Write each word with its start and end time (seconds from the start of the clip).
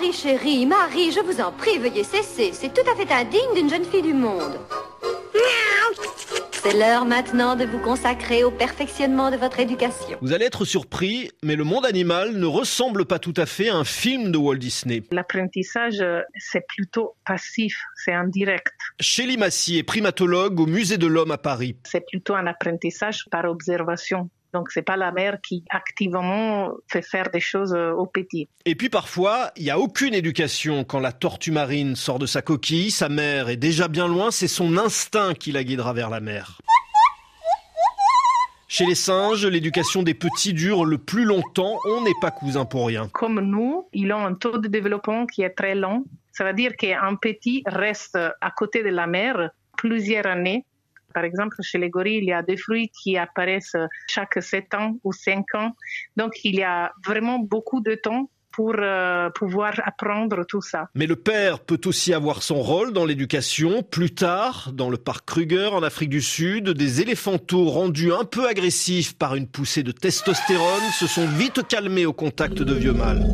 Marie 0.00 0.12
chérie, 0.14 0.64
Marie, 0.64 1.12
je 1.12 1.20
vous 1.20 1.42
en 1.42 1.52
prie, 1.52 1.76
veuillez 1.76 2.04
cesser. 2.04 2.52
C'est 2.54 2.72
tout 2.72 2.90
à 2.90 2.96
fait 2.96 3.12
indigne 3.12 3.54
d'une 3.54 3.68
jeune 3.68 3.84
fille 3.84 4.00
du 4.00 4.14
monde. 4.14 4.58
C'est 6.52 6.72
l'heure 6.72 7.04
maintenant 7.04 7.54
de 7.54 7.66
vous 7.66 7.80
consacrer 7.80 8.42
au 8.42 8.50
perfectionnement 8.50 9.30
de 9.30 9.36
votre 9.36 9.60
éducation. 9.60 10.16
Vous 10.22 10.32
allez 10.32 10.46
être 10.46 10.64
surpris, 10.64 11.30
mais 11.42 11.54
le 11.54 11.64
monde 11.64 11.84
animal 11.84 12.32
ne 12.32 12.46
ressemble 12.46 13.04
pas 13.04 13.18
tout 13.18 13.34
à 13.36 13.44
fait 13.44 13.68
à 13.68 13.76
un 13.76 13.84
film 13.84 14.32
de 14.32 14.38
Walt 14.38 14.56
Disney. 14.56 15.02
L'apprentissage, 15.10 16.02
c'est 16.38 16.66
plutôt 16.66 17.16
passif, 17.26 17.76
c'est 17.94 18.14
indirect. 18.14 18.72
Shelly 19.00 19.36
Massy 19.36 19.76
est 19.76 19.82
primatologue 19.82 20.60
au 20.60 20.66
Musée 20.66 20.96
de 20.96 21.08
l'Homme 21.08 21.30
à 21.30 21.38
Paris. 21.38 21.76
C'est 21.84 22.06
plutôt 22.06 22.34
un 22.34 22.46
apprentissage 22.46 23.26
par 23.30 23.44
observation. 23.44 24.30
Donc 24.52 24.70
c'est 24.70 24.82
pas 24.82 24.96
la 24.96 25.12
mère 25.12 25.38
qui 25.40 25.64
activement 25.70 26.70
fait 26.88 27.02
faire 27.02 27.30
des 27.30 27.40
choses 27.40 27.72
aux 27.72 28.06
petits. 28.06 28.48
Et 28.64 28.74
puis 28.74 28.88
parfois, 28.88 29.50
il 29.56 29.64
n'y 29.64 29.70
a 29.70 29.78
aucune 29.78 30.14
éducation 30.14 30.84
quand 30.84 31.00
la 31.00 31.12
tortue 31.12 31.52
marine 31.52 31.96
sort 31.96 32.18
de 32.18 32.26
sa 32.26 32.42
coquille, 32.42 32.90
sa 32.90 33.08
mère 33.08 33.48
est 33.48 33.56
déjà 33.56 33.88
bien 33.88 34.08
loin, 34.08 34.30
c'est 34.30 34.48
son 34.48 34.76
instinct 34.76 35.34
qui 35.34 35.52
la 35.52 35.64
guidera 35.64 35.92
vers 35.92 36.10
la 36.10 36.20
mer. 36.20 36.58
Chez 38.72 38.86
les 38.86 38.94
singes, 38.94 39.44
l'éducation 39.44 40.04
des 40.04 40.14
petits 40.14 40.52
dure 40.52 40.84
le 40.84 40.96
plus 40.96 41.24
longtemps, 41.24 41.80
on 41.86 42.02
n'est 42.02 42.14
pas 42.20 42.30
cousin 42.30 42.64
pour 42.64 42.86
rien. 42.86 43.08
Comme 43.08 43.40
nous, 43.40 43.88
ils 43.92 44.12
ont 44.12 44.24
un 44.24 44.34
taux 44.34 44.58
de 44.58 44.68
développement 44.68 45.26
qui 45.26 45.42
est 45.42 45.50
très 45.50 45.74
lent. 45.74 46.04
Ça 46.30 46.44
veut 46.44 46.52
dire 46.52 46.76
qu'un 46.76 47.16
petit 47.16 47.64
reste 47.66 48.16
à 48.16 48.50
côté 48.52 48.84
de 48.84 48.90
la 48.90 49.08
mère 49.08 49.50
plusieurs 49.76 50.26
années 50.26 50.64
par 51.12 51.24
exemple, 51.24 51.56
chez 51.62 51.78
les 51.78 51.90
gorilles, 51.90 52.18
il 52.18 52.28
y 52.28 52.32
a 52.32 52.42
des 52.42 52.56
fruits 52.56 52.90
qui 52.90 53.16
apparaissent 53.16 53.76
chaque 54.08 54.42
7 54.42 54.74
ans 54.74 54.96
ou 55.04 55.12
5 55.12 55.54
ans. 55.54 55.72
Donc, 56.16 56.32
il 56.44 56.56
y 56.56 56.62
a 56.62 56.92
vraiment 57.04 57.38
beaucoup 57.38 57.80
de 57.80 57.94
temps 57.94 58.28
pour 58.52 58.74
euh, 58.78 59.30
pouvoir 59.30 59.80
apprendre 59.84 60.44
tout 60.44 60.60
ça. 60.60 60.88
Mais 60.94 61.06
le 61.06 61.16
père 61.16 61.60
peut 61.60 61.80
aussi 61.84 62.12
avoir 62.12 62.42
son 62.42 62.60
rôle 62.60 62.92
dans 62.92 63.04
l'éducation. 63.04 63.82
Plus 63.82 64.10
tard, 64.10 64.70
dans 64.74 64.90
le 64.90 64.96
parc 64.96 65.26
Kruger 65.26 65.70
en 65.72 65.82
Afrique 65.82 66.10
du 66.10 66.20
Sud, 66.20 66.70
des 66.70 67.00
éléphantaux 67.00 67.68
rendus 67.68 68.12
un 68.12 68.24
peu 68.24 68.48
agressifs 68.48 69.16
par 69.16 69.34
une 69.34 69.46
poussée 69.46 69.82
de 69.82 69.92
testostérone 69.92 70.82
se 70.98 71.06
sont 71.06 71.26
vite 71.26 71.66
calmés 71.68 72.06
au 72.06 72.12
contact 72.12 72.62
de 72.62 72.74
vieux 72.74 72.92
mâles. 72.92 73.24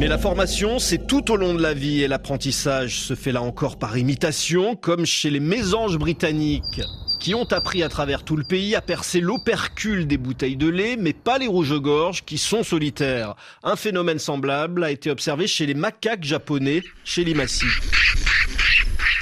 Mais 0.00 0.08
la 0.08 0.16
formation, 0.16 0.78
c'est 0.78 1.06
tout 1.06 1.30
au 1.30 1.36
long 1.36 1.52
de 1.52 1.60
la 1.60 1.74
vie 1.74 2.02
et 2.02 2.08
l'apprentissage 2.08 3.00
se 3.00 3.14
fait 3.14 3.32
là 3.32 3.42
encore 3.42 3.78
par 3.78 3.98
imitation, 3.98 4.74
comme 4.74 5.04
chez 5.04 5.28
les 5.28 5.40
mésanges 5.40 5.98
britanniques 5.98 6.80
qui 7.18 7.34
ont 7.34 7.44
appris 7.52 7.82
à 7.82 7.90
travers 7.90 8.24
tout 8.24 8.34
le 8.34 8.44
pays 8.44 8.74
à 8.74 8.80
percer 8.80 9.20
l'opercule 9.20 10.06
des 10.06 10.16
bouteilles 10.16 10.56
de 10.56 10.70
lait, 10.70 10.96
mais 10.98 11.12
pas 11.12 11.36
les 11.36 11.48
rouges-gorges 11.48 12.24
qui 12.24 12.38
sont 12.38 12.62
solitaires. 12.62 13.34
Un 13.62 13.76
phénomène 13.76 14.18
semblable 14.18 14.84
a 14.84 14.90
été 14.90 15.10
observé 15.10 15.46
chez 15.46 15.66
les 15.66 15.74
macaques 15.74 16.24
japonais, 16.24 16.80
chez 17.04 17.22
Limassy. 17.22 17.66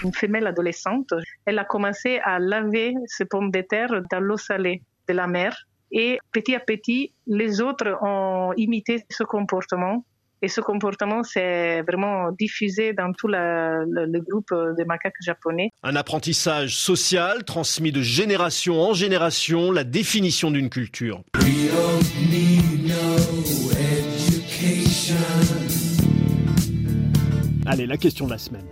Une 0.04 0.14
femelle 0.14 0.46
adolescente, 0.46 1.12
elle 1.44 1.58
a 1.58 1.64
commencé 1.64 2.20
à 2.22 2.38
laver 2.38 2.94
ses 3.06 3.24
pommes 3.24 3.50
de 3.50 3.62
terre 3.62 3.90
dans 4.12 4.20
l'eau 4.20 4.36
salée 4.36 4.82
de 5.08 5.12
la 5.12 5.26
mer. 5.26 5.56
Et 5.90 6.20
petit 6.30 6.54
à 6.54 6.60
petit, 6.60 7.12
les 7.26 7.60
autres 7.60 7.98
ont 8.00 8.52
imité 8.56 9.04
ce 9.10 9.24
comportement 9.24 10.04
et 10.42 10.48
ce 10.48 10.60
comportement 10.60 11.22
s'est 11.22 11.82
vraiment 11.82 12.30
diffusé 12.32 12.92
dans 12.92 13.12
tout 13.12 13.28
le, 13.28 13.84
le, 13.88 14.06
le, 14.06 14.20
groupe 14.20 14.54
des 14.76 14.84
macaques 14.84 15.14
japonais. 15.20 15.70
Un 15.82 15.96
apprentissage 15.96 16.76
social 16.76 17.44
transmis 17.44 17.92
de 17.92 18.02
génération 18.02 18.80
en 18.80 18.94
génération, 18.94 19.72
la 19.72 19.84
définition 19.84 20.50
d'une 20.50 20.70
culture. 20.70 21.22
Allez, 27.66 27.86
la 27.86 27.96
question 27.96 28.26
de 28.26 28.30
la 28.30 28.38
semaine. 28.38 28.64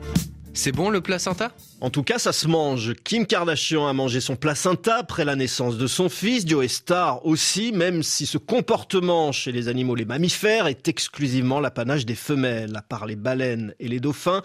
C'est 0.56 0.72
bon 0.72 0.88
le 0.88 1.02
placenta? 1.02 1.52
En 1.82 1.90
tout 1.90 2.02
cas, 2.02 2.18
ça 2.18 2.32
se 2.32 2.48
mange. 2.48 2.94
Kim 3.04 3.26
Kardashian 3.26 3.86
a 3.86 3.92
mangé 3.92 4.22
son 4.22 4.36
placenta 4.36 4.96
après 4.96 5.26
la 5.26 5.36
naissance 5.36 5.76
de 5.76 5.86
son 5.86 6.08
fils, 6.08 6.48
Joe 6.48 6.66
Star 6.66 7.26
aussi, 7.26 7.72
même 7.72 8.02
si 8.02 8.24
ce 8.24 8.38
comportement 8.38 9.32
chez 9.32 9.52
les 9.52 9.68
animaux, 9.68 9.94
les 9.94 10.06
mammifères, 10.06 10.66
est 10.66 10.88
exclusivement 10.88 11.60
l'apanage 11.60 12.06
des 12.06 12.14
femelles. 12.14 12.74
À 12.74 12.80
part 12.80 13.04
les 13.04 13.16
baleines 13.16 13.74
et 13.78 13.86
les 13.86 14.00
dauphins, 14.00 14.40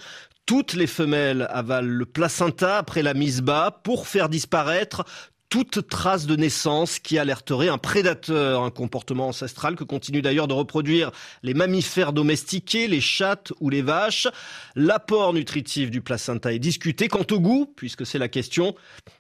toutes 0.45 0.73
les 0.73 0.85
femelles 0.85 1.47
avalent 1.50 1.88
le 1.88 2.05
placenta 2.05 2.77
après 2.77 3.03
la 3.03 3.13
mise 3.13 3.41
bas 3.41 3.79
pour 3.83 4.05
faire 4.05 4.27
disparaître 4.27 5.05
toute 5.51 5.89
trace 5.89 6.28
de 6.28 6.38
naissance 6.38 6.97
qui 6.97 7.17
alerterait 7.19 7.67
un 7.67 7.78
prédateur, 7.78 8.63
un 8.63 8.72
comportement 8.72 9.28
ancestral 9.28 9.75
que 9.75 9.84
continuent 9.84 10.22
d'ailleurs 10.22 10.47
de 10.47 10.53
reproduire 10.53 11.12
les 11.44 11.53
mammifères 11.53 12.13
domestiqués, 12.13 12.88
les 12.88 13.01
chattes 13.01 13.51
ou 13.59 13.69
les 13.69 13.81
vaches. 13.81 14.29
L'apport 14.75 15.34
nutritif 15.34 15.91
du 15.91 16.00
placenta 16.00 16.53
est 16.53 16.59
discuté. 16.59 17.09
Quant 17.09 17.25
au 17.31 17.41
goût, 17.41 17.72
puisque 17.75 18.06
c'est 18.06 18.17
la 18.17 18.29
question, 18.29 18.75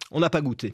on 0.09 0.21
n'a 0.21 0.29
pas 0.29 0.39
goûté. 0.39 0.73